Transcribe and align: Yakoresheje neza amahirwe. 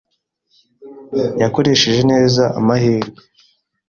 Yakoresheje 1.41 2.01
neza 2.11 2.43
amahirwe. 2.59 3.19